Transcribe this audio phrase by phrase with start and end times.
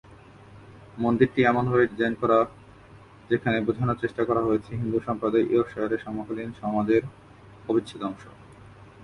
[0.97, 2.37] মন্দিরটি এমন ভাবে ডিজাইন করা
[3.29, 7.03] যেখানে বোঝানোর চেষ্টা করা হয়েছে হিন্দু সম্প্রদায় ইয়র্কশায়ারের সমকালীন সমাজের
[7.69, 8.23] অবিচ্ছেদ্য অংশ।